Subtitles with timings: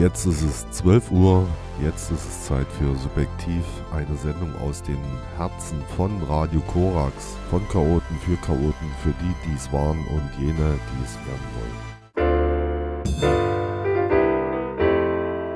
[0.00, 1.46] Jetzt ist es 12 Uhr,
[1.84, 3.62] jetzt ist es Zeit für Subjektiv,
[3.92, 4.96] eine Sendung aus den
[5.36, 10.78] Herzen von Radio Korax, von Chaoten für Chaoten, für die, die es waren und jene,
[10.88, 11.76] die es werden wollen.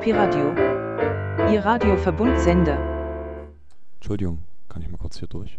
[0.03, 0.53] Piradio,
[1.51, 2.79] Ihr Radioverbundsender.
[3.95, 5.59] Entschuldigung, kann ich mal kurz hier durch?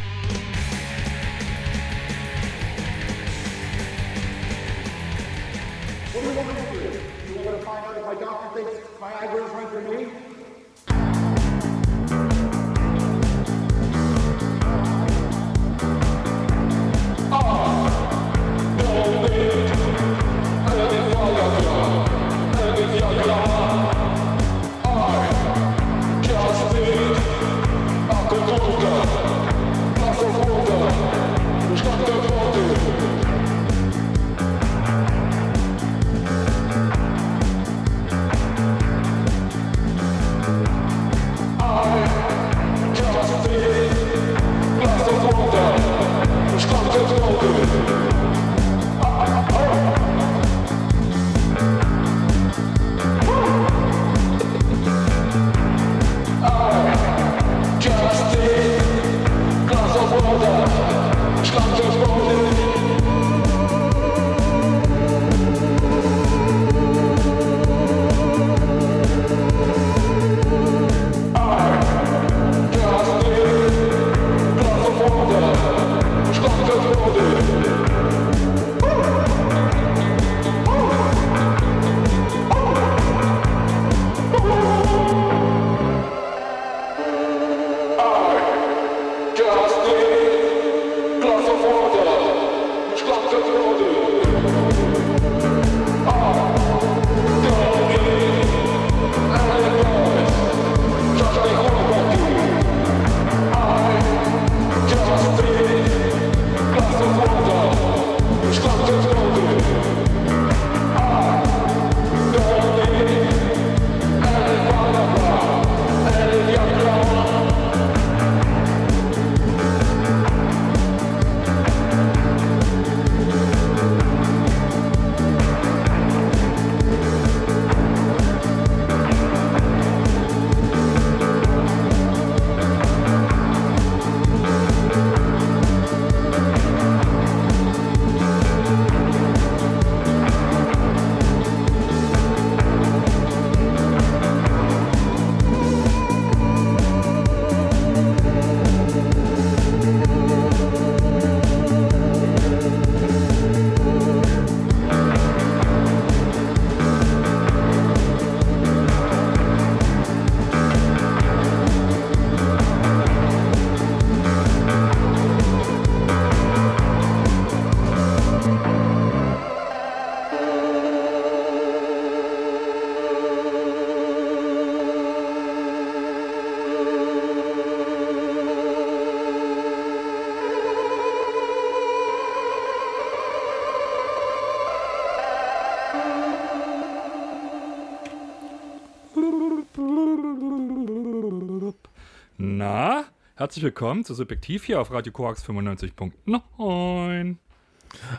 [193.41, 197.37] Herzlich willkommen zu Subjektiv hier auf Radio Koax 95.9.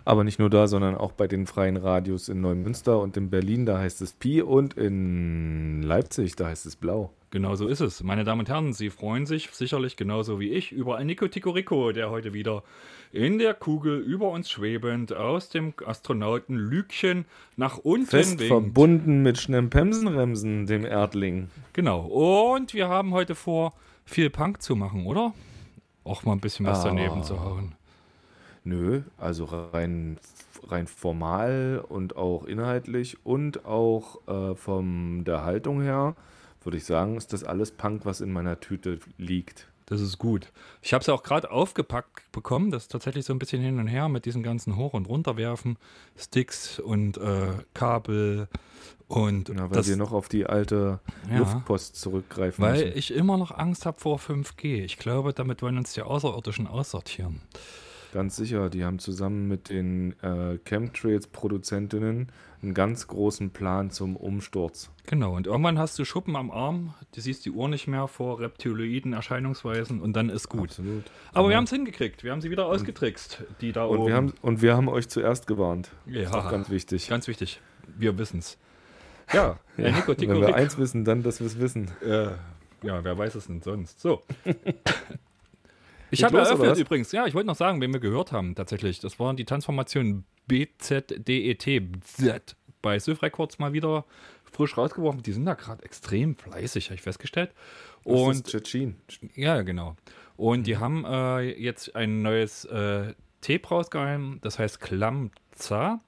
[0.05, 3.65] Aber nicht nur da, sondern auch bei den freien Radios in Neumünster und in Berlin,
[3.65, 7.13] da heißt es Pi und in Leipzig, da heißt es Blau.
[7.31, 8.03] Genau so ist es.
[8.03, 11.93] Meine Damen und Herren, Sie freuen sich sicherlich genauso wie ich über ein Nico Ticorico,
[11.93, 12.65] der heute wieder
[13.13, 17.27] in der Kugel über uns schwebend aus dem Astronauten Lügchen
[17.57, 18.49] nach unten Fest winkt.
[18.49, 21.49] verbunden mit Schnempemsenremsen, dem Erdling.
[21.75, 22.01] Genau.
[22.07, 23.73] Und wir haben heute vor,
[24.05, 25.33] viel Punk zu machen, oder?
[26.05, 26.85] Auch mal ein bisschen was ah.
[26.89, 27.75] daneben zu hauen.
[28.65, 30.19] Nö, also rein,
[30.69, 36.15] rein formal und auch inhaltlich und auch äh, von der Haltung her,
[36.63, 39.67] würde ich sagen, ist das alles Punk, was in meiner Tüte liegt.
[39.87, 40.53] Das ist gut.
[40.81, 42.71] Ich habe es auch gerade aufgepackt bekommen.
[42.71, 45.77] Das ist tatsächlich so ein bisschen hin und her mit diesen ganzen Hoch- und Runterwerfen,
[46.17, 48.49] Sticks und äh, Kabel
[49.13, 51.01] und Ja, weil das, wir noch auf die alte
[51.31, 51.39] Ja.
[51.39, 52.99] Luftpost zurückgreifen weil müssen.
[52.99, 54.85] ich immer noch Angst habe vor 5G.
[54.85, 57.41] Ich glaube, damit wollen uns die Außerirdischen aussortieren.
[58.13, 60.59] Ganz sicher, die haben zusammen mit den äh,
[61.33, 62.29] Chemtrails-Produzentinnen
[62.63, 64.91] einen ganz großen Plan zum Umsturz.
[65.07, 68.39] Genau, und irgendwann hast du Schuppen am Arm, du siehst die Uhr nicht mehr vor
[68.39, 70.71] reptiloiden Erscheinungsweisen und dann ist gut.
[70.71, 71.05] Absolut.
[71.33, 74.09] Aber wir haben es hingekriegt, wir haben sie wieder ausgetrickst, die da Und oben.
[74.09, 75.91] wir, haben, und wir haben euch zuerst gewarnt.
[76.07, 77.09] ja, Ist auch ganz wichtig.
[77.09, 77.61] ganz wichtig,
[77.99, 78.59] wir wissen's.
[79.33, 79.93] Ja, Ja, ja.
[79.97, 80.57] Nico, Tico, Wenn wir Rick.
[80.57, 81.91] eins wissen, dann, dass wir es wissen.
[82.03, 82.29] Äh,
[82.83, 84.01] ja, wer weiß es denn sonst?
[84.01, 84.23] So.
[86.15, 89.01] Ich habe eröffnet übrigens, ja, ich wollte noch sagen, wen wir gehört haben tatsächlich.
[89.01, 91.63] Das waren die Transformationen BZDET
[92.05, 94.05] Z bei Sylph Records mal wieder
[94.45, 95.23] frisch rausgeworfen.
[95.23, 97.53] Die sind da gerade extrem fleißig, habe ich festgestellt.
[98.05, 98.97] Und Und Tschetschen.
[99.37, 99.97] ja, genau.
[100.37, 100.65] Und Mhm.
[100.65, 106.01] die haben äh, jetzt ein neues äh, Tape rausgehauen, das heißt Klamza.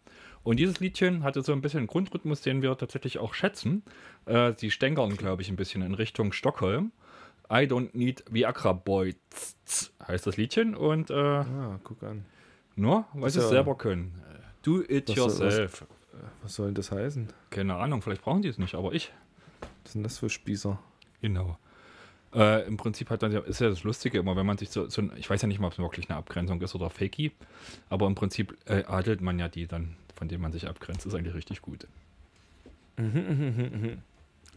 [0.44, 3.82] Und dieses Liedchen hatte so ein bisschen einen Grundrhythmus, den wir tatsächlich auch schätzen.
[4.26, 6.93] Äh, die stänkern, glaube ich, ein bisschen in Richtung Stockholm.
[7.50, 9.17] I don't need Viagra Boy
[10.06, 10.75] heißt das Liedchen.
[10.76, 12.25] Und äh, Ah, guck an.
[12.76, 14.20] nur, weil sie es selber können.
[14.62, 15.87] Do it Was soll- was- yourself.
[16.43, 17.29] Was soll denn das heißen?
[17.50, 19.12] Keine Ahnung, vielleicht brauchen die es nicht, aber ich.
[19.82, 20.79] Was sind das für Spießer?
[21.20, 21.58] Genau.
[22.35, 24.88] Äh, Im Prinzip hat dann ja, ist ja das Lustige immer, wenn man sich so,
[24.88, 27.32] so ich weiß ja nicht mal, ob es wirklich eine Abgrenzung ist oder Fakey,
[27.88, 31.14] aber im Prinzip äh, adelt man ja die dann, von denen man sich abgrenzt, ist
[31.14, 31.87] eigentlich richtig gut.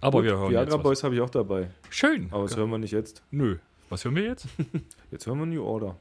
[0.01, 0.83] Aber wir hören Viagra jetzt.
[0.83, 1.69] Boys habe ich auch dabei.
[1.89, 2.27] Schön.
[2.31, 3.23] Aber das hören wir nicht jetzt.
[3.31, 3.57] Nö.
[3.89, 4.47] Was hören wir jetzt?
[5.11, 5.95] Jetzt hören wir New Order.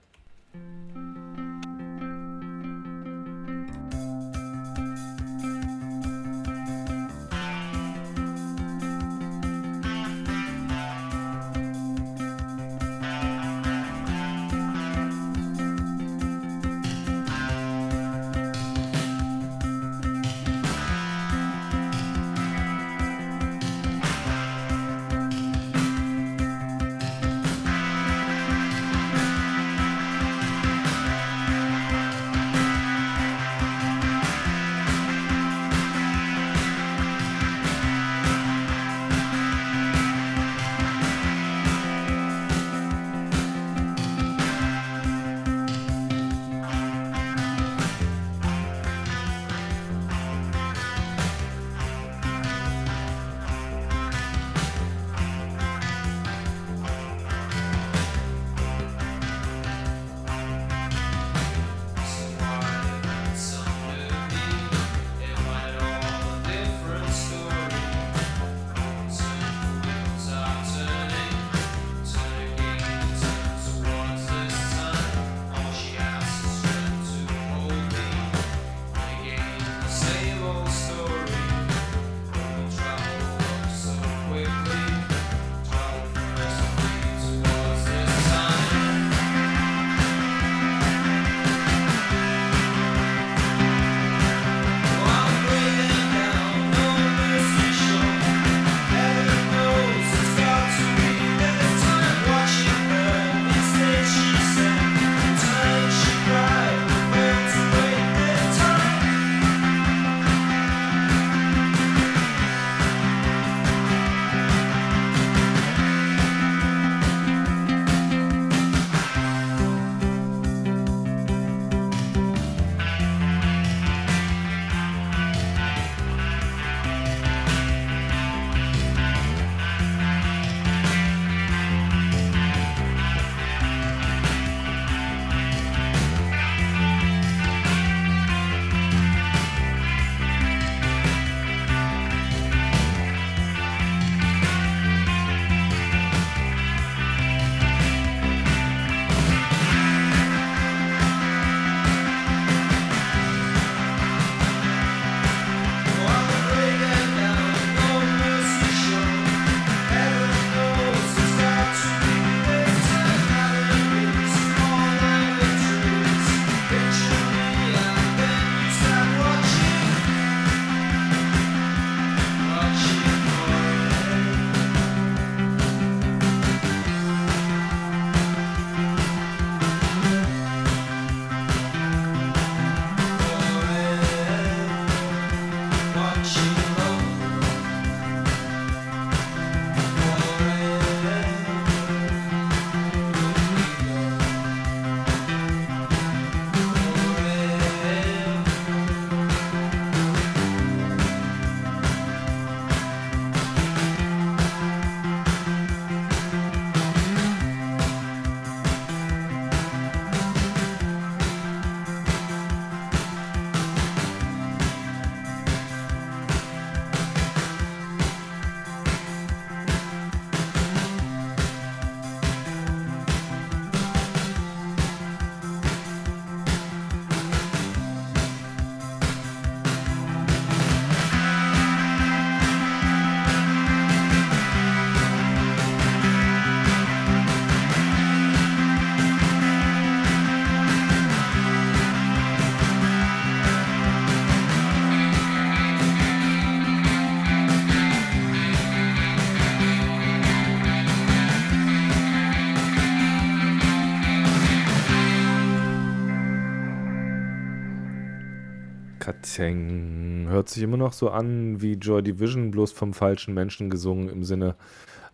[259.38, 260.26] Nothing.
[260.28, 264.24] Hört sich immer noch so an wie Joy Division, bloß vom falschen Menschen gesungen im
[264.24, 264.56] Sinne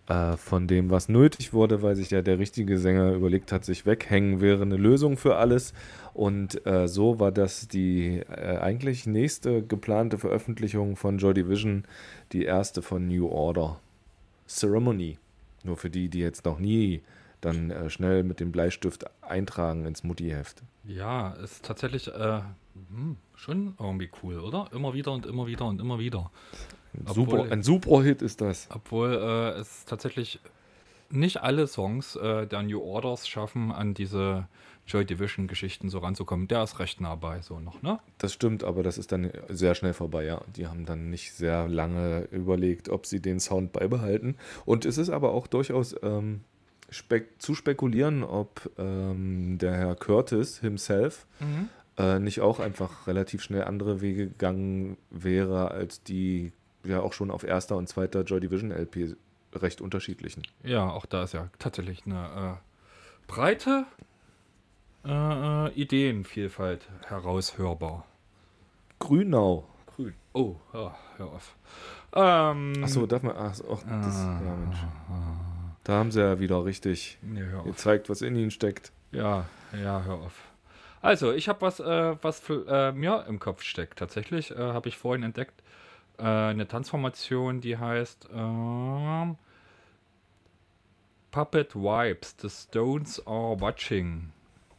[0.08, 3.84] äh, von dem, was nötig wurde, weil sich ja der richtige Sänger überlegt hat, sich
[3.84, 5.74] weghängen wäre eine Lösung für alles.
[6.14, 11.84] Und äh, so war das die äh, eigentlich nächste geplante Veröffentlichung von Joy Division,
[12.32, 13.80] die erste von New Order.
[14.46, 15.18] Ceremony.
[15.64, 17.02] Nur für die, die jetzt noch nie
[17.42, 20.62] dann äh, schnell mit dem Bleistift eintragen ins Mutti-Heft.
[20.84, 22.40] Ja, ist tatsächlich äh,
[22.88, 24.68] hm, schon irgendwie cool, oder?
[24.72, 26.30] Immer wieder und immer wieder und immer wieder.
[27.06, 28.68] Super, Obwohl- ein super Hit ist das.
[28.72, 30.40] Obwohl äh, es tatsächlich
[31.10, 34.48] nicht alle Songs äh, der New Orders schaffen, an diese
[34.86, 36.48] Joy Division-Geschichten so ranzukommen.
[36.48, 38.00] Der ist recht nah bei, so noch, ne?
[38.18, 40.42] Das stimmt, aber das ist dann sehr schnell vorbei, ja.
[40.56, 44.36] Die haben dann nicht sehr lange überlegt, ob sie den Sound beibehalten.
[44.64, 46.40] Und es ist aber auch durchaus ähm,
[46.92, 51.26] spek zu spekulieren, ob ähm, der Herr Curtis himself
[51.98, 56.52] äh, nicht auch einfach relativ schnell andere Wege gegangen wäre, als die
[56.84, 59.16] ja auch schon auf erster und zweiter Joy Division LP
[59.54, 60.42] recht unterschiedlichen.
[60.62, 63.84] Ja, auch da ist ja tatsächlich eine äh, breite
[65.04, 68.06] äh, Ideenvielfalt heraushörbar.
[68.98, 69.64] Grünau.
[69.86, 70.14] Grün.
[70.32, 71.56] Oh, ja, hör auf.
[72.14, 73.36] Ähm, Achso, darf man.
[73.36, 74.40] Ach, so, ach, das, Ah.
[74.44, 74.78] ja, Mensch.
[75.84, 77.64] Da haben sie ja wieder richtig auf.
[77.64, 78.92] gezeigt, was in ihnen steckt.
[79.10, 80.34] Ja, ja, hör auf.
[81.00, 83.98] Also, ich habe was, äh, was für, äh, mir im Kopf steckt.
[83.98, 85.60] Tatsächlich äh, habe ich vorhin entdeckt,
[86.18, 89.36] äh, eine Tanzformation, die heißt ähm,
[91.32, 94.30] Puppet Vibes, The Stones Are Watching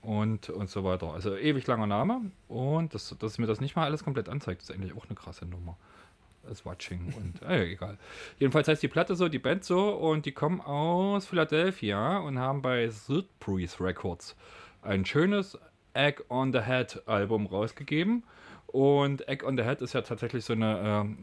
[0.02, 1.14] und, und so weiter.
[1.14, 4.72] Also ewig langer Name und dass, dass mir das nicht mal alles komplett anzeigt, ist
[4.72, 5.78] eigentlich auch eine krasse Nummer.
[6.48, 7.98] Das Watching und äh, egal.
[8.38, 12.62] Jedenfalls heißt die Platte so, die Band so und die kommen aus Philadelphia und haben
[12.62, 12.90] bei
[13.40, 14.36] Breeze Records
[14.82, 15.58] ein schönes
[15.94, 18.24] Egg on the Head Album rausgegeben.
[18.68, 21.18] Und Egg on the Head ist ja tatsächlich so eine, ähm,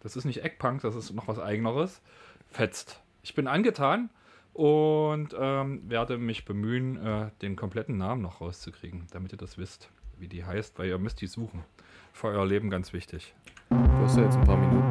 [0.00, 2.00] das ist nicht Eggpunk, das ist noch was eigeneres.
[2.48, 3.02] Fetzt.
[3.22, 4.10] Ich bin angetan
[4.52, 9.90] und ähm, werde mich bemühen, äh, den kompletten Namen noch rauszukriegen, damit ihr das wisst,
[10.18, 11.64] wie die heißt, weil ihr müsst die suchen.
[12.12, 13.34] Für euer Leben ganz wichtig.
[13.74, 14.84] Du hast ja jetzt ein paar Minuten.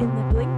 [0.00, 0.57] In the blinker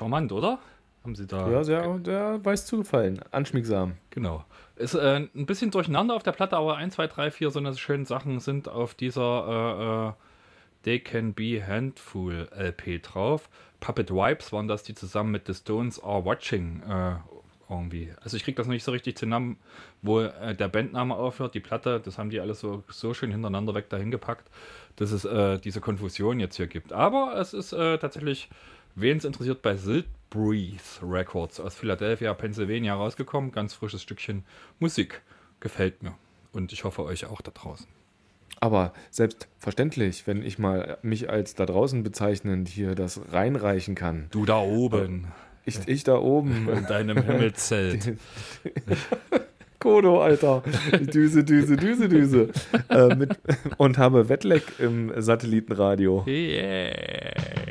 [0.00, 0.58] Charmant, oder?
[1.04, 1.48] Haben sie da.
[1.50, 3.20] Ja, der, der weiß zu gefallen.
[3.30, 3.96] Anschmiegsam.
[4.08, 4.44] Genau.
[4.76, 7.76] Ist äh, ein bisschen durcheinander auf der Platte, aber 1, 2, 3, 4 so eine
[7.76, 10.12] schönen Sachen sind auf dieser äh, äh,
[10.84, 13.50] They Can Be Handful LP drauf.
[13.80, 17.16] Puppet Vibes waren das, die zusammen mit The Stones Are Watching äh,
[17.68, 18.10] irgendwie.
[18.22, 19.58] Also ich krieg das noch nicht so richtig zusammen,
[20.02, 23.74] wo äh, der Bandname aufhört, die Platte, das haben die alles so, so schön hintereinander
[23.74, 24.50] weg dahin gepackt,
[24.96, 26.92] dass es äh, diese Konfusion jetzt hier gibt.
[26.92, 28.48] Aber es ist äh, tatsächlich,
[28.94, 33.50] wen es interessiert, bei Silt Breeze Records aus Philadelphia, Pennsylvania rausgekommen.
[33.50, 34.44] Ganz frisches Stückchen
[34.78, 35.22] Musik.
[35.58, 36.14] Gefällt mir.
[36.52, 37.86] Und ich hoffe euch auch da draußen.
[38.60, 44.28] Aber selbstverständlich, wenn ich mal mich als da draußen bezeichnend hier das reinreichen kann.
[44.30, 45.28] Du da oben
[45.64, 46.68] Ich, ich da oben.
[46.76, 48.16] in deinem Himmelszelt.
[49.78, 50.62] Kodo, Alter.
[51.00, 52.48] Düse, Düse, Düse, Düse.
[52.90, 53.38] Äh, mit,
[53.78, 56.24] und habe Wettleck im Satellitenradio.
[56.26, 57.70] Yeah.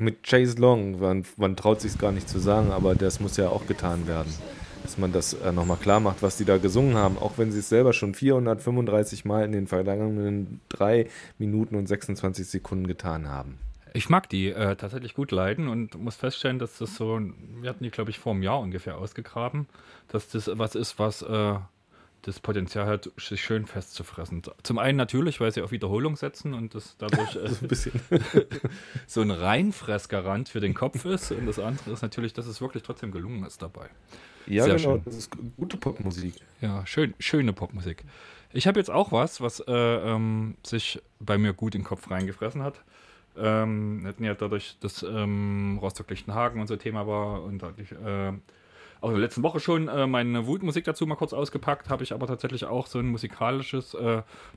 [0.00, 0.98] Mit Chase Long.
[0.98, 4.32] Man, man traut sich gar nicht zu sagen, aber das muss ja auch getan werden.
[4.82, 7.58] Dass man das äh, nochmal klar macht, was die da gesungen haben, auch wenn sie
[7.58, 11.06] es selber schon 435 Mal in den vergangenen 3
[11.38, 13.58] Minuten und 26 Sekunden getan haben.
[13.92, 17.20] Ich mag die äh, tatsächlich gut leiden und muss feststellen, dass das so,
[17.60, 19.66] wir hatten die, glaube ich, vor einem Jahr ungefähr ausgegraben,
[20.08, 21.54] dass das was ist, was äh,
[22.22, 24.42] das Potenzial hat, sich schön festzufressen.
[24.62, 28.00] Zum einen natürlich, weil sie auf Wiederholung setzen und das dadurch äh, So ein bisschen.
[29.06, 31.32] so ein Reinfressgarant für den Kopf ist.
[31.32, 33.88] Und das andere ist natürlich, dass es wirklich trotzdem gelungen ist dabei.
[34.46, 34.94] Ja, Sehr genau.
[34.94, 35.02] schön.
[35.04, 36.34] Das ist gute Popmusik.
[36.60, 38.04] Ja, schön, schöne Popmusik.
[38.52, 42.10] Ich habe jetzt auch was, was äh, ähm, sich bei mir gut in den Kopf
[42.10, 42.82] reingefressen hat.
[43.36, 48.32] Ähm, hatten ja dadurch, dass ähm, Rostock-Lichtenhagen unser Thema war und dadurch, äh,
[49.00, 52.12] auch in der letzten Woche schon äh, meine Wutmusik dazu mal kurz ausgepackt, habe ich
[52.12, 53.98] aber tatsächlich auch so ein musikalisches, äh,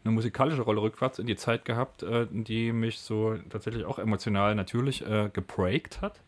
[0.04, 4.56] eine musikalische Rolle rückwärts in die Zeit gehabt, äh, die mich so tatsächlich auch emotional
[4.56, 6.20] natürlich äh, geprägt hat,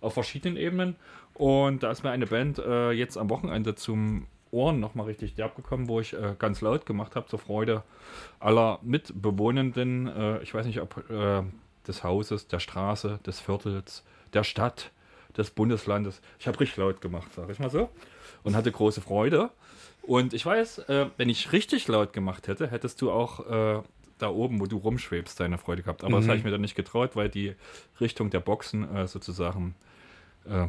[0.00, 0.96] auf verschiedenen Ebenen.
[1.34, 5.56] Und da ist mir eine Band äh, jetzt am Wochenende zum Ohren nochmal richtig derb
[5.56, 7.82] gekommen, wo ich äh, ganz laut gemacht habe, zur Freude
[8.38, 11.42] aller Mitbewohnenden, äh, ich weiß nicht, ob äh,
[11.86, 14.92] des Hauses, der Straße, des Viertels, der Stadt,
[15.36, 16.20] des Bundeslandes.
[16.38, 17.88] Ich habe richtig laut gemacht, sage ich mal so.
[18.42, 19.50] Und hatte große Freude.
[20.02, 23.40] Und ich weiß, äh, wenn ich richtig laut gemacht hätte, hättest du auch
[23.78, 23.82] äh,
[24.18, 26.04] da oben, wo du rumschwebst, deine Freude gehabt.
[26.04, 26.28] Aber das Mhm.
[26.28, 27.54] habe ich mir dann nicht getraut, weil die
[28.00, 29.74] Richtung der Boxen äh, sozusagen
[30.48, 30.66] äh,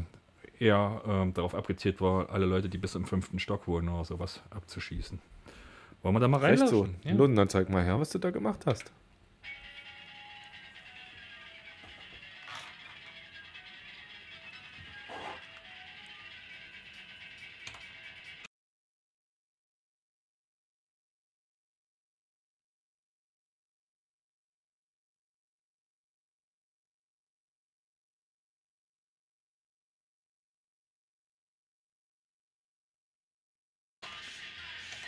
[0.58, 4.42] eher ähm, darauf abgezielt war, alle Leute, die bis im fünften Stock wohnen oder sowas
[4.52, 5.20] abzuschießen.
[6.02, 6.96] Wollen wir da mal Echt reinlaufen?
[7.04, 7.10] so.
[7.10, 7.14] Ja.
[7.16, 8.92] Nun, dann zeig mal her, was du da gemacht hast.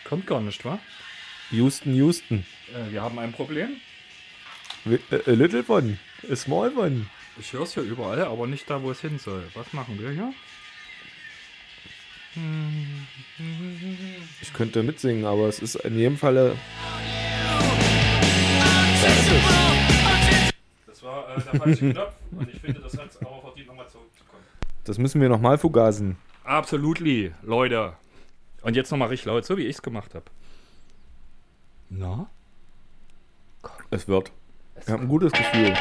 [0.07, 0.79] Kommt gar nicht, wa?
[1.51, 2.45] Houston, Houston.
[2.73, 3.77] Äh, wir haben ein Problem.
[4.85, 4.97] Äh,
[5.29, 5.97] A little one.
[6.31, 7.07] A small one.
[7.39, 9.43] Ich höre es hier überall, aber nicht da, wo es hin soll.
[9.53, 10.33] Was machen wir hier?
[14.41, 16.55] Ich könnte mitsingen, aber es ist in jedem Falle.
[20.85, 23.89] Das war äh, der falsche Knopf und ich finde, das hat es aber verdient, nochmal
[23.89, 24.43] zurückzukommen.
[24.85, 26.15] Das müssen wir nochmal fugasen.
[26.43, 27.93] Absolutely, Leute.
[28.61, 30.25] Und jetzt nochmal richtig laut, so wie ich es gemacht habe.
[31.89, 32.29] Na?
[33.89, 34.31] Es wird.
[34.79, 35.73] Ich habe ein gutes Gefühl.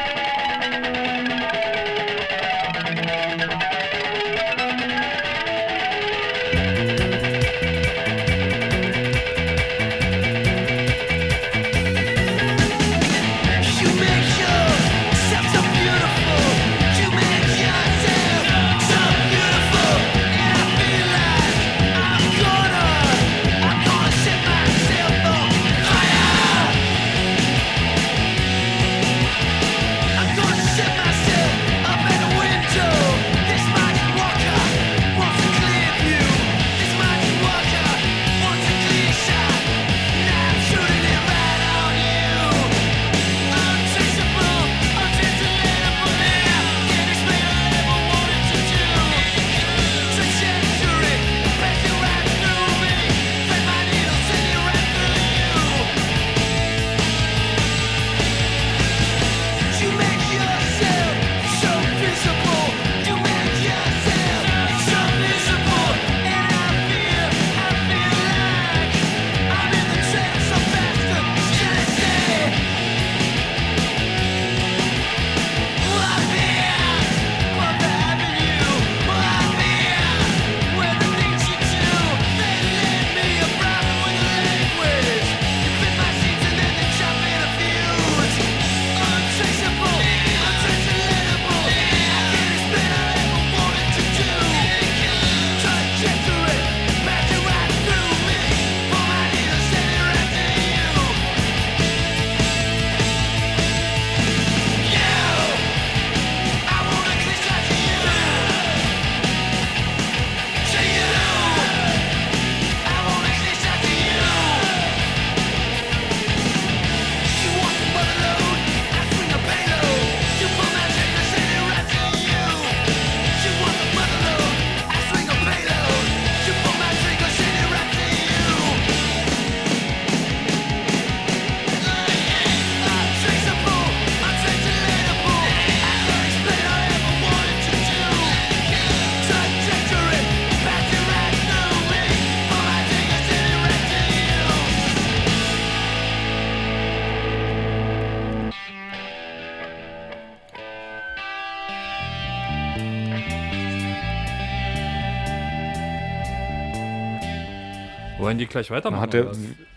[158.37, 158.99] Wollen die gleich weitermachen?
[158.99, 159.29] Man hat oder ja,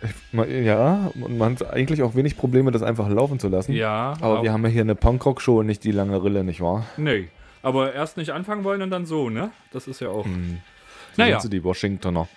[0.03, 0.11] was?
[0.33, 3.73] man- ja, und man hat eigentlich auch wenig Probleme, das einfach laufen zu lassen.
[3.73, 6.87] ja, Aber wir haben ja hier eine Punkrock-Show und nicht die lange Rille, nicht wahr?
[6.97, 7.29] Nee.
[7.63, 9.51] Aber erst nicht anfangen wollen und dann so, ne?
[9.73, 10.25] Das ist ja auch.
[10.25, 10.61] Hm.
[11.17, 11.39] So Naja.
[11.41, 12.29] die Washingtoner.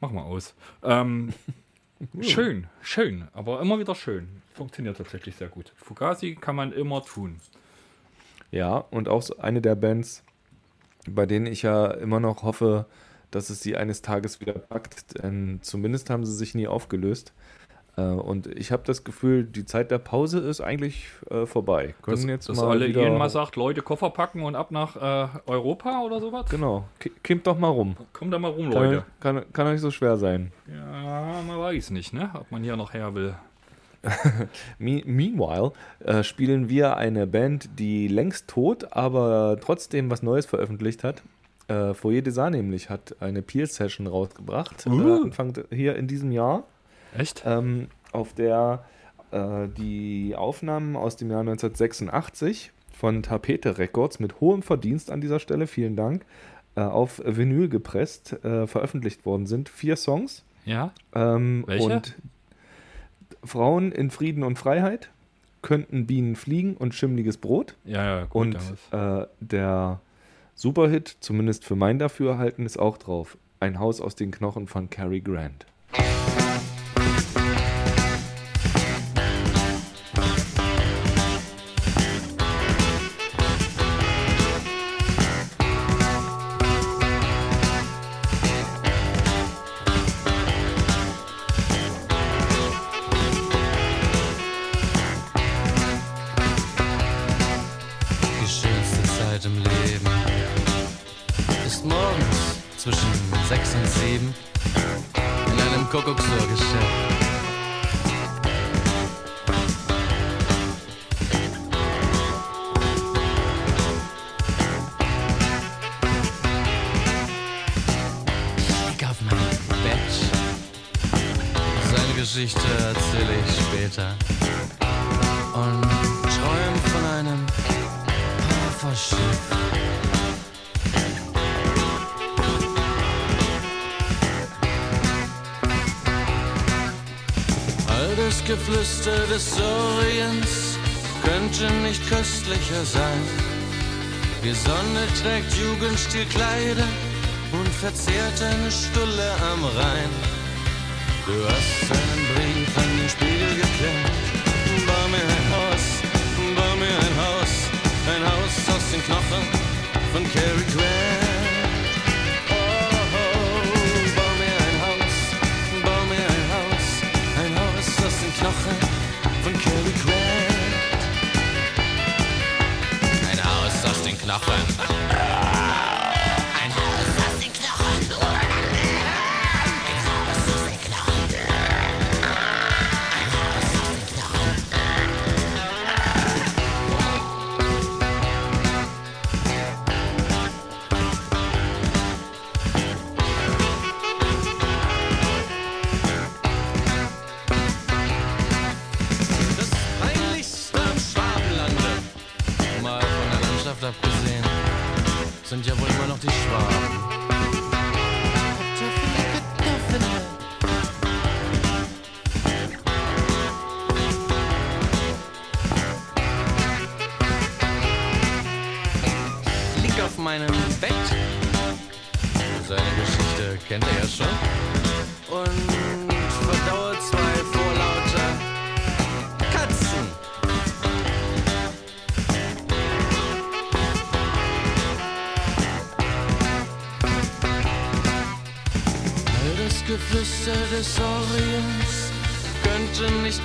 [0.00, 0.54] Mach mal aus.
[0.82, 1.32] Ähm,
[2.20, 4.28] schön, schön, aber immer wieder schön.
[4.54, 5.72] Funktioniert tatsächlich sehr gut.
[5.76, 7.36] Fugazi kann man immer tun.
[8.50, 10.24] Ja, und auch eine der Bands,
[11.08, 12.86] bei denen ich ja immer noch hoffe,
[13.30, 15.22] dass es sie eines Tages wieder packt.
[15.22, 17.32] Denn zumindest haben sie sich nie aufgelöst.
[17.96, 21.94] Äh, Und ich habe das Gefühl, die Zeit der Pause ist eigentlich äh, vorbei.
[22.02, 24.70] Können Dass, jetzt dass mal alle wieder, jeden mal sagt, Leute, Koffer packen und ab
[24.70, 26.48] nach äh, Europa oder sowas?
[26.50, 27.96] Genau, Ki- kimmt doch mal rum.
[28.12, 29.04] Kommt da mal rum, Kann, Leute.
[29.18, 30.52] kann, kann nicht so schwer sein.
[30.72, 32.30] Ja, man weiß nicht, ne?
[32.34, 33.34] Ob man hier noch her will.
[34.78, 35.72] Me meanwhile
[36.04, 41.22] äh, spielen wir eine Band, die längst tot, aber trotzdem was Neues veröffentlicht hat.
[41.70, 45.08] Äh, Foyer des Arts nämlich hat eine Peel-Session rausgebracht, Uh.
[45.08, 46.64] äh, Anfang hier in diesem Jahr,
[47.16, 47.42] Echt?
[47.46, 48.84] ähm, auf der
[49.30, 55.38] äh, die Aufnahmen aus dem Jahr 1986 von Tapete Records mit hohem Verdienst an dieser
[55.38, 56.24] Stelle, vielen Dank,
[56.74, 59.68] äh, auf Vinyl gepresst, äh, veröffentlicht worden sind.
[59.68, 60.44] Vier Songs.
[60.64, 60.92] Ja?
[61.14, 61.84] Ähm, Welche?
[61.86, 62.14] Und
[63.44, 65.10] Frauen in Frieden und Freiheit
[65.62, 67.76] könnten Bienen fliegen und schimmliges Brot.
[67.84, 68.32] Ja, ja, gut.
[68.34, 68.56] Und
[68.92, 70.00] äh, der
[70.60, 73.38] Superhit, zumindest für mein Dafürhalten, ist auch drauf.
[73.60, 75.64] Ein Haus aus den Knochen von Cary Grant.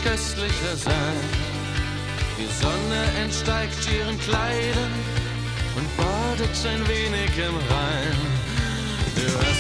[0.05, 1.17] Köstlicher sein.
[2.37, 4.93] Die Sonne entsteigt ihren Kleidern
[5.75, 9.54] und badet ein wenig im Rhein.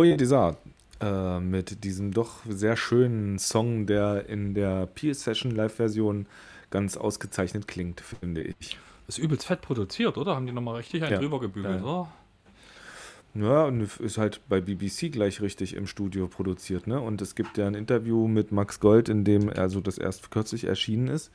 [0.00, 0.56] Foyer des Arts
[1.02, 6.24] äh, mit diesem doch sehr schönen Song, der in der Peel Session Live-Version
[6.70, 8.78] ganz ausgezeichnet klingt, finde ich.
[9.08, 10.36] Ist übelst fett produziert, oder?
[10.36, 11.18] Haben die nochmal richtig einen Ja.
[11.18, 11.84] drüber gebügelt, Ja.
[11.84, 12.12] oder?
[13.34, 16.98] Ja, und ist halt bei BBC gleich richtig im Studio produziert, ne?
[16.98, 20.30] Und es gibt ja ein Interview mit Max Gold, in dem er so das erst
[20.30, 21.30] kürzlich erschienen ist,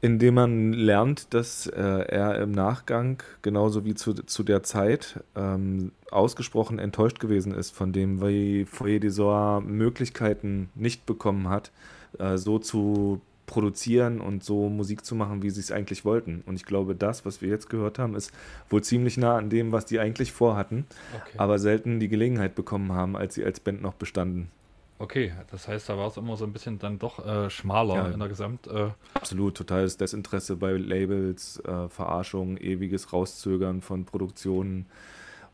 [0.00, 5.22] in dem man lernt, dass äh, er im Nachgang, genauso wie zu, zu der Zeit,
[5.36, 9.18] ähm, ausgesprochen enttäuscht gewesen ist von dem, wie Foyer des
[9.66, 11.70] Möglichkeiten nicht bekommen hat,
[12.18, 16.42] äh, so zu produzieren und so Musik zu machen, wie sie es eigentlich wollten.
[16.46, 18.32] Und ich glaube, das, was wir jetzt gehört haben, ist
[18.70, 21.34] wohl ziemlich nah an dem, was die eigentlich vorhatten, Okay.
[21.38, 24.50] aber selten die Gelegenheit bekommen haben, als sie als Band noch bestanden.
[24.98, 28.06] Okay, das heißt, da war es immer so ein bisschen dann doch äh, schmaler Ja.
[28.10, 28.68] in der Gesamt.
[28.68, 34.86] Äh, Absolut, totales Desinteresse bei Labels, äh, Verarschung, ewiges Rauszögern von Produktionen.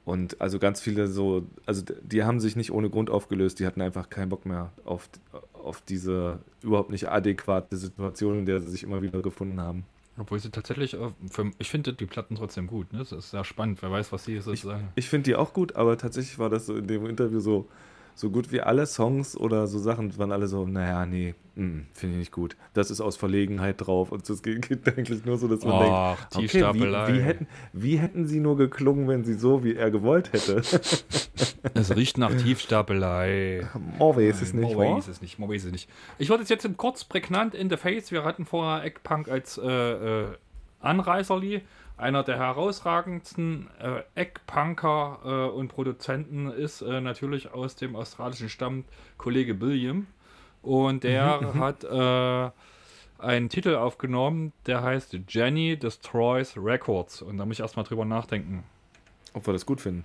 [0.09, 3.83] Und also ganz viele so, also die haben sich nicht ohne Grund aufgelöst, die hatten
[3.83, 5.11] einfach keinen Bock mehr auf,
[5.53, 9.85] auf diese überhaupt nicht adäquate Situation, in der sie sich immer wieder gefunden haben.
[10.17, 12.91] obwohl sie tatsächlich, äh, für, ich finde die Platten trotzdem gut.
[12.91, 13.01] Ne?
[13.01, 13.83] Das ist sehr spannend.
[13.83, 14.89] Wer weiß, was sie sozusagen.
[14.95, 17.69] Ich finde die auch gut, aber tatsächlich war das so in dem Interview so,
[18.19, 22.15] so gut wie alle Songs oder so Sachen waren alle so, naja, nee, mm, finde
[22.15, 22.57] ich nicht gut.
[22.75, 26.17] Das ist aus Verlegenheit drauf und es geht, geht eigentlich nur so, dass man Ach,
[26.17, 27.09] denkt, okay, Tiefstapelei.
[27.09, 30.63] wie, wie, hätten, wie hätten sie nur geklungen, wenn sie so, wie er gewollt hätte?
[31.75, 33.69] Es riecht nach Tiefstapelei.
[33.99, 34.97] Oh, weiß es nicht, wa?
[34.97, 35.89] weiß es nicht, man weiß es nicht.
[36.17, 38.11] Ich wollte es jetzt kurz prägnant in the face.
[38.13, 40.27] Wir hatten vorher Eggpunk als äh, äh,
[40.81, 41.63] Anreißerli.
[41.99, 48.85] Einer der herausragendsten äh, Eggpunker äh, und Produzenten ist äh, natürlich aus dem australischen Stamm
[49.17, 50.07] Kollege William.
[50.63, 52.51] Und der hat äh,
[53.21, 57.21] einen Titel aufgenommen, der heißt Jenny Destroys Records.
[57.21, 58.63] Und da muss ich erstmal drüber nachdenken.
[59.35, 60.05] Ob wir das gut finden.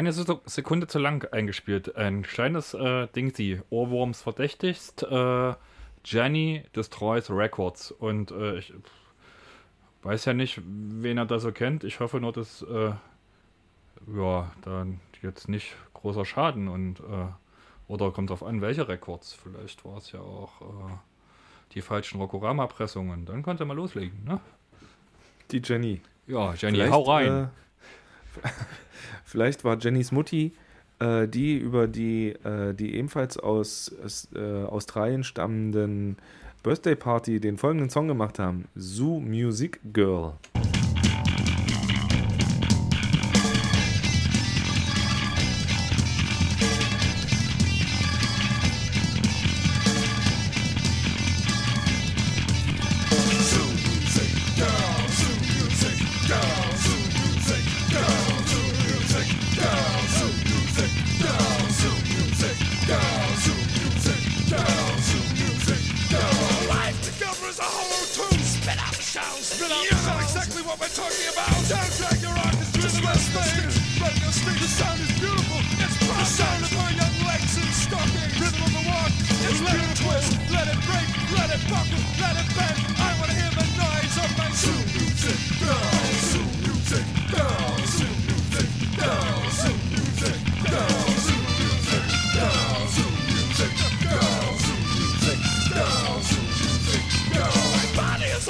[0.00, 1.94] Keine Se- Sekunde zu lang eingespielt.
[1.94, 5.02] Ein kleines äh, Ding, sie Ohrwurms verdächtigst.
[5.02, 5.52] Äh,
[6.06, 7.90] Jenny Destroys Records.
[7.92, 8.72] Und äh, ich
[10.02, 11.84] weiß ja nicht, wen er da so kennt.
[11.84, 12.92] Ich hoffe nur, dass äh,
[14.16, 17.26] ja, dann jetzt nicht großer Schaden und äh,
[17.86, 19.34] oder kommt drauf an, welche Records.
[19.34, 20.94] Vielleicht war es ja auch äh,
[21.74, 23.26] die falschen Rokorama-Pressungen.
[23.26, 24.40] Dann konnte er mal loslegen, ne?
[25.50, 26.00] Die Jenny.
[26.26, 27.50] Ja, Jenny, Vielleicht, hau rein.
[29.30, 30.52] Vielleicht war Jennys Mutti
[30.98, 36.16] äh, die über die, äh, die ebenfalls aus, aus äh, Australien stammenden
[36.64, 40.34] Birthday Party den folgenden Song gemacht haben: Zoo Music Girl.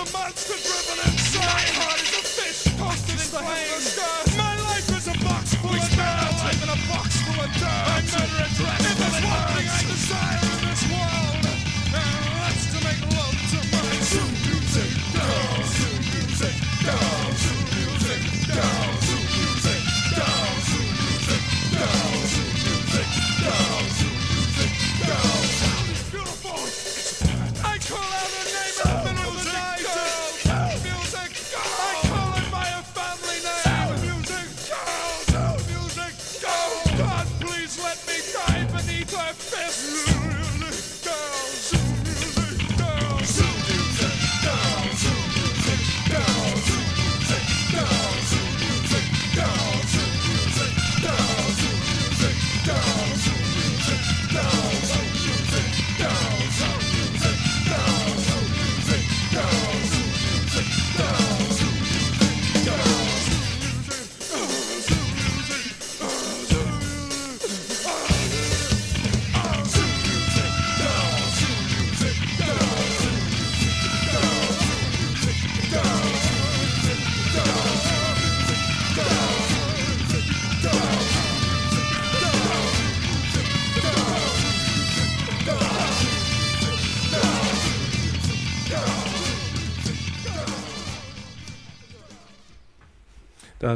[0.01, 1.10] a monster dribbling.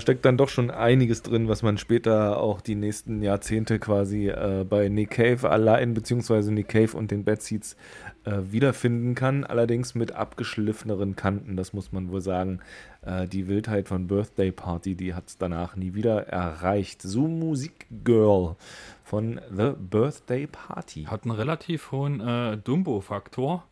[0.00, 4.64] Steckt dann doch schon einiges drin, was man später auch die nächsten Jahrzehnte quasi äh,
[4.68, 7.76] bei Nick Cave allein, beziehungsweise Nick Cave und den Bad Seeds
[8.24, 9.44] äh, wiederfinden kann.
[9.44, 12.60] Allerdings mit abgeschliffeneren Kanten, das muss man wohl sagen.
[13.02, 17.02] Äh, die Wildheit von Birthday Party, die hat es danach nie wieder erreicht.
[17.02, 18.56] So Musik Girl
[19.02, 21.04] von The Birthday Party.
[21.04, 23.64] Hat einen relativ hohen äh, Dumbo-Faktor.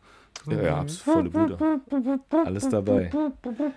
[0.47, 1.57] Ja, ja, hab's volle Bude.
[2.45, 3.11] Alles dabei.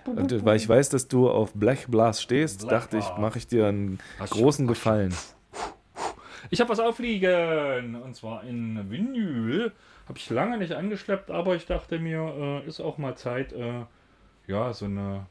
[0.05, 3.47] Und äh, weil ich weiß, dass du auf Black Blast stehst, dachte ich, mache ich
[3.47, 5.13] dir einen großen Gefallen.
[6.49, 9.71] Ich habe was aufliegen und zwar in Vinyl.
[10.07, 13.83] Habe ich lange nicht angeschleppt, aber ich dachte mir, äh, ist auch mal Zeit, äh,
[14.47, 15.25] ja, so eine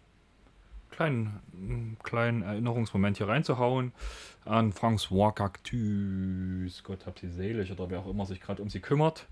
[0.90, 3.92] kleinen, einen kleinen Erinnerungsmoment hier reinzuhauen
[4.44, 6.82] an François Cactus.
[6.84, 9.26] Gott hab sie selig oder wer auch immer sich gerade um sie kümmert.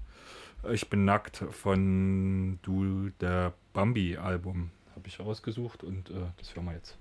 [0.72, 6.66] Ich bin nackt von Du der Bambi Album habe ich rausgesucht und äh, das hören
[6.66, 6.96] wir jetzt.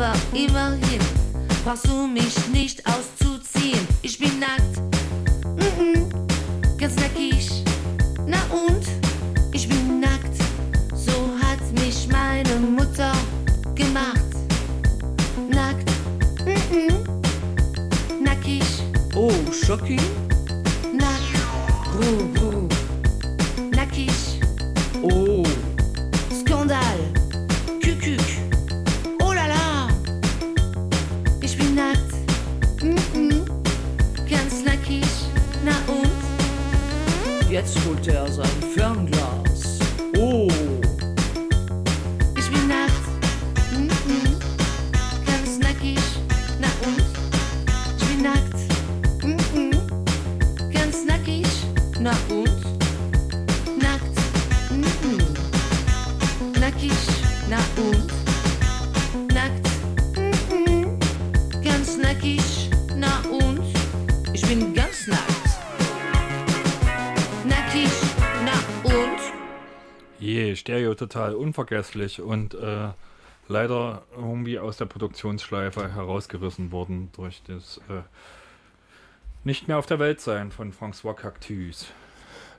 [0.00, 1.00] Aber immerhin.
[1.64, 3.19] Brauchst du mich nicht auszuziehen.
[19.72, 20.19] Oh,
[71.00, 72.90] total unvergesslich und äh,
[73.48, 78.02] leider irgendwie aus der Produktionsschleife herausgerissen worden durch das äh,
[79.42, 81.86] Nicht mehr auf der Welt sein von François Cactus.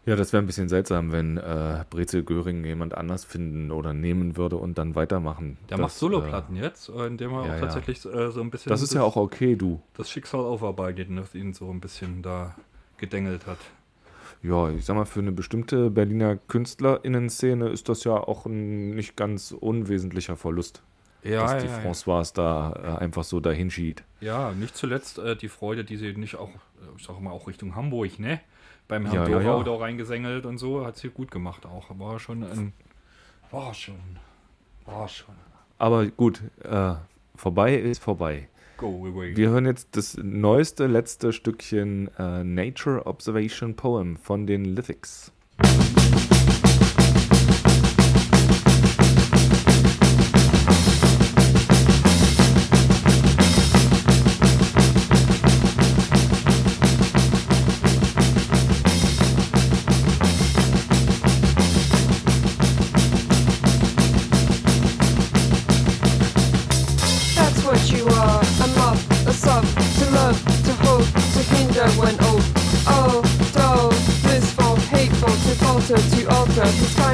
[0.05, 4.35] Ja, das wäre ein bisschen seltsam, wenn äh, Brezel Göring jemand anders finden oder nehmen
[4.35, 5.57] würde und dann weitermachen.
[5.69, 8.71] Der Das, macht Soloplatten jetzt, äh, indem er ja, auch tatsächlich äh, so ein bisschen.
[8.71, 9.79] Das ist ja auch okay, du.
[9.95, 12.55] Das Schicksal aufarbeitet, das ihn so ein bisschen da
[12.97, 13.59] gedengelt hat.
[14.43, 19.15] Ja, ich sag mal, für eine bestimmte Berliner KünstlerInnen-Szene ist das ja auch ein nicht
[19.15, 20.81] ganz unwesentlicher Verlust.
[21.23, 21.91] Ja, dass ja, die ja.
[21.91, 24.03] François da äh, einfach so dahin schiebt.
[24.21, 27.47] Ja, nicht zuletzt äh, die Freude, die sie nicht auch, äh, ich sag mal, auch
[27.47, 28.41] Richtung Hamburg, ne?
[28.87, 29.63] Beim Ja, Herrn ja, ja.
[29.63, 31.97] da reingesängelt und so, hat sie gut gemacht auch.
[31.99, 32.73] War schon ein.
[33.51, 33.99] War schon.
[34.85, 35.35] War schon.
[35.77, 36.95] Aber gut, äh,
[37.35, 38.49] vorbei ist vorbei.
[38.81, 39.37] Go away.
[39.37, 45.31] Wir hören jetzt das neueste, letzte Stückchen äh, Nature Observation Poem von den Lithics.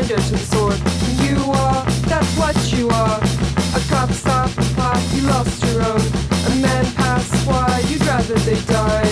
[0.08, 0.78] Kinder to the sword.
[1.22, 3.20] You are, that's what you are.
[3.76, 6.02] A cop stopped the path, you lost your own.
[6.52, 9.07] A man passed by, you'd rather they died.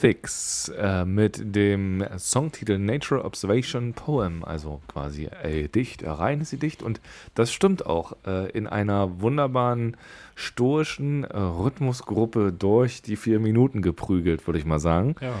[0.00, 6.58] Lithics äh, mit dem Songtitel Nature Observation Poem, also quasi äh, dicht, rein ist sie
[6.58, 7.02] dicht und
[7.34, 9.98] das stimmt auch äh, in einer wunderbaren
[10.34, 15.16] stoischen äh, Rhythmusgruppe durch die vier Minuten geprügelt, würde ich mal sagen.
[15.20, 15.34] Ja.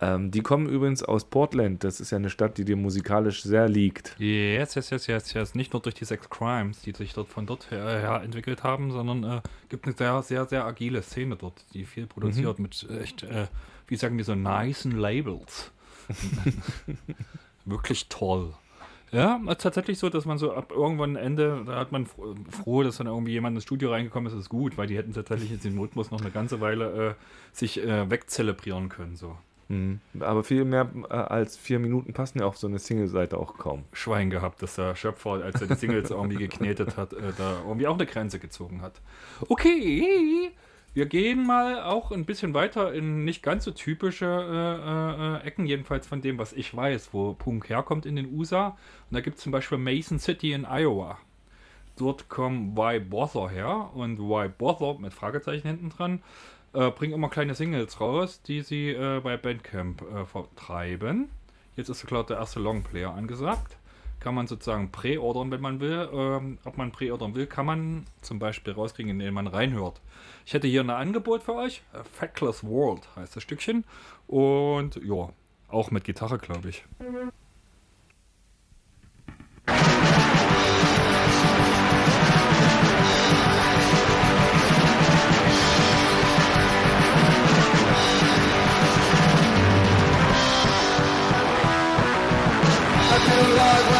[0.00, 3.68] Ähm, die kommen übrigens aus Portland, das ist ja eine Stadt, die dir musikalisch sehr
[3.68, 4.16] liegt.
[4.18, 5.54] Yes, yes, yes, yes, yes.
[5.54, 8.90] Nicht nur durch die Sex Crimes, die sich dort von dort her, her entwickelt haben,
[8.90, 13.22] sondern äh, gibt eine sehr, sehr, sehr agile Szene dort, die viel produziert mit echt,
[13.24, 13.46] äh,
[13.90, 15.70] wie sagen die so, nicen Labels.
[17.64, 18.54] Wirklich toll.
[19.12, 22.98] Ja, tatsächlich so, dass man so ab irgendwann Ende, da hat man fro- froh, dass
[22.98, 25.76] dann irgendwie jemand ins Studio reingekommen ist, ist gut, weil die hätten tatsächlich jetzt den
[25.78, 27.14] Rhythmus noch eine ganze Weile äh,
[27.52, 29.16] sich äh, wegzelebrieren können.
[29.16, 29.36] So.
[29.66, 30.00] Mhm.
[30.20, 33.82] Aber viel mehr äh, als vier Minuten passen ja auf so eine Single-Seite auch kaum.
[33.92, 37.88] Schwein gehabt, dass der Schöpfer, als er die Singles irgendwie geknetet hat, äh, da irgendwie
[37.88, 39.00] auch eine Grenze gezogen hat.
[39.48, 40.52] Okay,
[40.92, 45.66] wir gehen mal auch ein bisschen weiter in nicht ganz so typische äh, äh, Ecken,
[45.66, 48.68] jedenfalls von dem, was ich weiß, wo Punk herkommt in den USA.
[49.08, 51.18] Und da gibt es zum Beispiel Mason City in Iowa.
[51.96, 56.22] Dort kommen Why Bother her und Why Bother mit Fragezeichen hinten dran
[56.72, 61.28] äh, bringen immer kleine Singles raus, die sie äh, bei Bandcamp äh, vertreiben.
[61.76, 63.76] Jetzt ist klar der erste Longplayer angesagt.
[64.20, 66.08] Kann man sozusagen präordern, wenn man will.
[66.12, 70.00] Ähm, ob man präordern will, kann man zum Beispiel rauskriegen, indem man reinhört.
[70.46, 71.82] Ich hätte hier ein Angebot für euch.
[71.92, 73.84] A Factless World heißt das Stückchen.
[74.26, 75.30] Und ja,
[75.68, 76.84] auch mit Gitarre, glaube ich.
[77.00, 77.30] I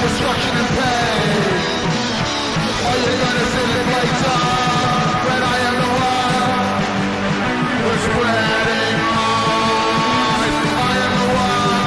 [0.00, 1.60] destruction and pain.
[2.88, 3.46] Are you gonna
[3.90, 6.80] play dumb when I am the one
[7.80, 10.56] who's spreading lies?
[10.80, 11.84] I am the one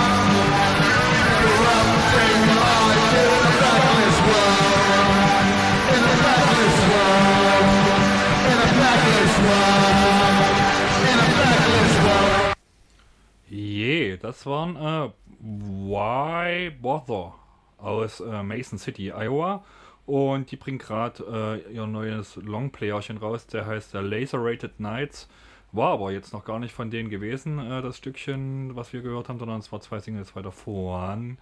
[1.42, 5.48] corrupting in a backless world.
[5.94, 7.68] In a backless world.
[8.52, 9.64] In a backless world.
[14.22, 15.10] Das waren äh,
[15.42, 17.34] Why Bother
[17.84, 19.64] aus äh, Mason City, Iowa.
[20.06, 25.30] Und die bringen gerade äh, ihr neues Longplayerchen raus, der heißt der Laser-Rated Nights.
[25.72, 29.30] War aber jetzt noch gar nicht von denen gewesen, äh, das Stückchen, was wir gehört
[29.30, 31.38] haben, sondern es war zwei Singles weiter voran.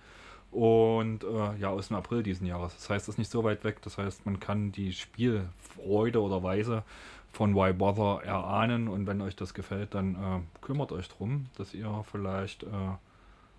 [0.52, 2.76] Und äh, ja, aus dem April diesen Jahres.
[2.76, 3.82] Das heißt, es ist nicht so weit weg.
[3.82, 6.84] Das heißt, man kann die Spielfreude oder Weise
[7.32, 8.88] von Why Bother erahnen.
[8.88, 12.68] Und wenn euch das gefällt, dann äh, kümmert euch drum, dass ihr vielleicht äh,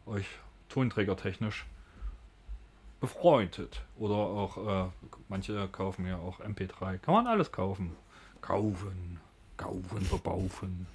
[0.06, 0.26] euch
[0.68, 1.66] tonträgertechnisch
[3.02, 3.82] befreundet.
[3.98, 4.88] Oder auch, äh,
[5.28, 6.98] manche kaufen ja auch MP3.
[6.98, 7.90] Kann man alles kaufen.
[8.40, 9.18] Kaufen,
[9.56, 10.86] kaufen, verbaufen.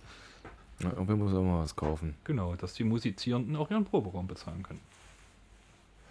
[0.80, 2.16] Ja, irgendwie muss auch mal was kaufen.
[2.24, 4.80] Genau, dass die Musizierenden auch ihren Proberaum bezahlen können.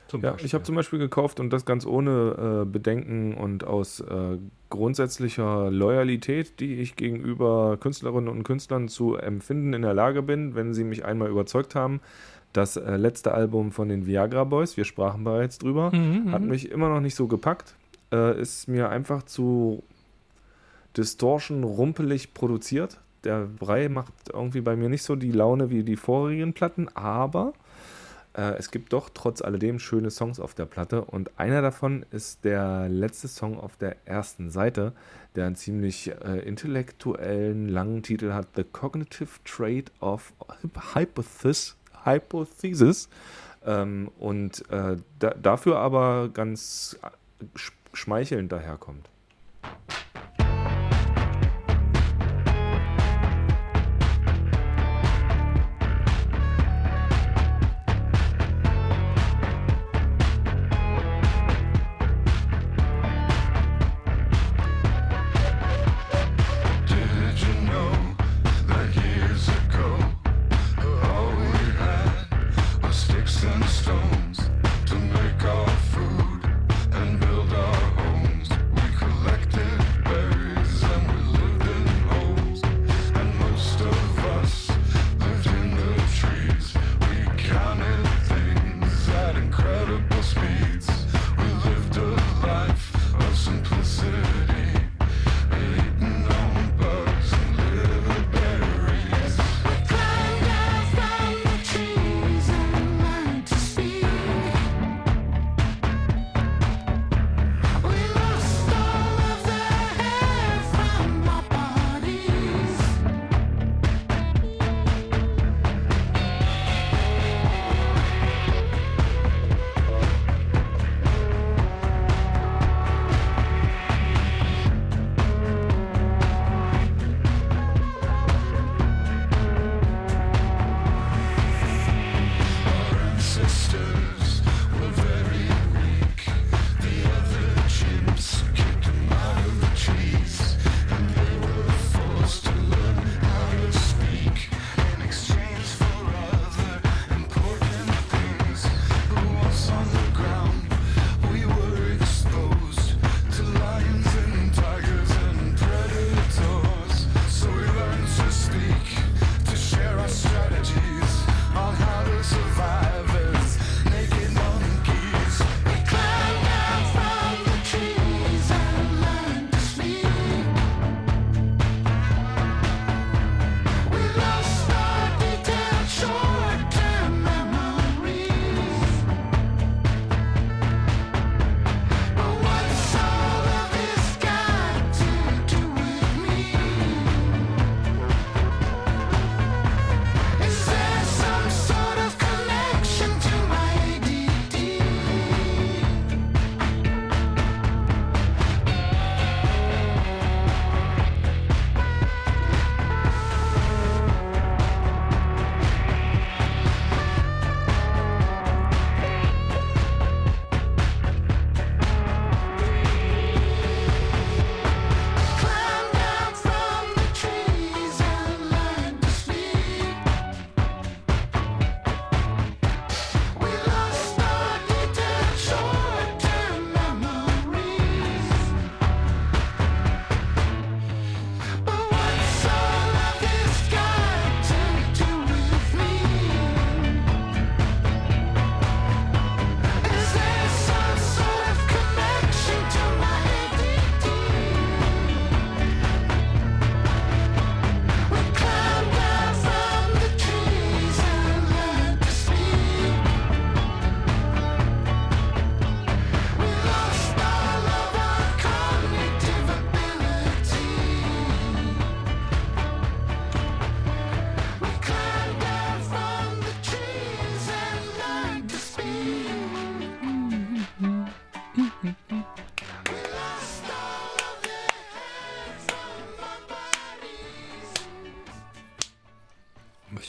[0.08, 0.46] Zum Ja, Beispiel.
[0.46, 4.38] ich habe zum Beispiel gekauft und das ganz ohne äh, Bedenken und aus äh,
[4.70, 10.74] grundsätzlicher Loyalität, die ich gegenüber Künstlerinnen und Künstlern zu empfinden in der Lage bin, wenn
[10.74, 12.00] sie mich einmal überzeugt haben.
[12.56, 16.48] Das äh, letzte Album von den Viagra Boys, wir sprachen bereits drüber, Mhm, hat mhm.
[16.48, 17.74] mich immer noch nicht so gepackt.
[18.10, 19.82] Äh, ist mir einfach zu
[20.96, 22.98] distortion rumpelig produziert.
[23.24, 27.52] Der Brei macht irgendwie bei mir nicht so die Laune wie die vorigen Platten, aber
[28.32, 32.44] äh, es gibt doch trotz alledem schöne Songs auf der Platte und einer davon ist
[32.44, 34.94] der letzte Song auf der ersten Seite,
[35.34, 40.32] der einen ziemlich äh, intellektuellen, langen Titel hat: The Cognitive Trait of
[40.94, 41.76] Hypothesis.
[42.06, 43.08] Hypothesis.
[43.64, 49.08] Ähm, und äh, da, dafür aber ganz äh, sch schmeichelnd daherkommt.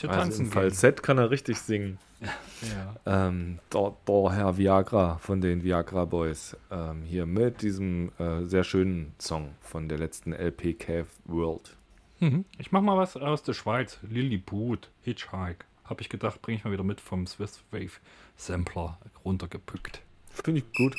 [0.08, 0.52] Möchte Also im gehen.
[0.52, 1.98] Falsett kann er richtig singen.
[2.20, 3.28] Ja.
[3.28, 6.56] Ähm, der, der Herr Viagra von den Viagra Boys.
[6.70, 11.76] Ähm, hier mit diesem äh, sehr schönen Song von der letzten LP Cave World.
[12.20, 12.44] Mhm.
[12.58, 13.98] Ich mach mal was aus der Schweiz.
[14.02, 15.64] Lilliput, Hitchhike.
[15.84, 17.92] Habe ich gedacht, bringe ich mal wieder mit vom Swiss Wave
[18.36, 20.02] Sampler runtergepückt.
[20.30, 20.96] Finde ich gut.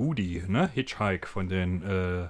[0.00, 0.70] Goodie, ne?
[0.72, 2.28] Hitchhike von den äh,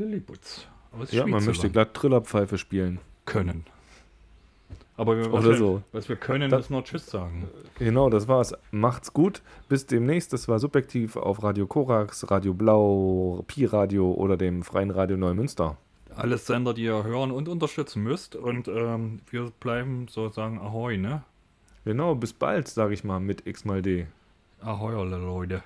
[0.00, 0.66] Lilliputs.
[0.98, 2.98] aus Ja, man möchte glatt Trillerpfeife spielen.
[3.26, 3.64] können.
[4.96, 5.82] Aber wir, was, Oder wir, so.
[5.92, 7.48] was wir können, Das- ist nur Tschüss sagen.
[7.78, 8.54] Genau, das war's.
[8.70, 9.42] Macht's gut.
[9.68, 10.32] Bis demnächst.
[10.32, 15.76] Das war Subjektiv auf Radio Korax, Radio Blau, Pi Radio oder dem Freien Radio Neumünster.
[16.16, 18.36] Alles Sender, die ihr hören und unterstützen müsst.
[18.36, 21.22] Und ähm, wir bleiben sozusagen Ahoi, ne?
[21.84, 24.06] Genau, bis bald, sage ich mal, mit X mal D.
[24.62, 25.62] Ahoj, Leloide.